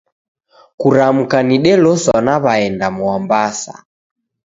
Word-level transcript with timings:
Kuramka 0.79 1.37
nideloswa 1.47 2.17
naw'aenda 2.27 2.87
Mwambasa. 2.95 3.73